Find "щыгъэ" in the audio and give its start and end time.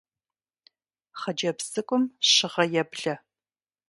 2.31-2.65